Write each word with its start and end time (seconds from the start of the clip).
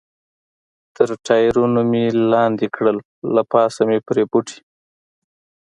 تر 0.95 1.09
ټایرونو 1.25 1.81
مې 1.89 2.03
لاندې 2.31 2.67
کړل، 2.75 2.97
له 3.33 3.41
پاسه 3.51 3.81
مې 3.87 3.97
پرې 4.07 4.23
بوټي. 4.31 4.59